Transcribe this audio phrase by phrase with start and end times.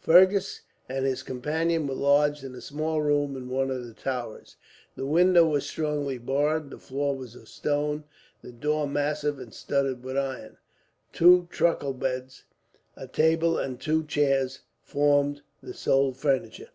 [0.00, 4.56] Fergus and his companion were lodged in a small room in one of the towers.
[4.96, 8.04] The window was strongly barred, the floor was of stone,
[8.42, 10.58] the door massive and studded with iron.
[11.14, 12.44] Two truckle beds,
[12.98, 16.68] a table, and two chairs formed the sole furniture.